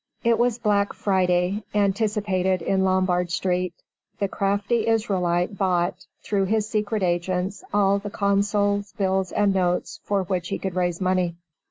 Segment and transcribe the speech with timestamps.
[0.23, 3.75] It was 'Black Friday' anticipated in Lombard Street.
[4.17, 10.23] The crafty Israelite bought, through his secret agents, all the consols, bills, and notes, for
[10.23, 11.35] which he could raise money.